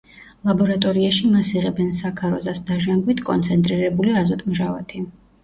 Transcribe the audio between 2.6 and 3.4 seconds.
დაჟანგვით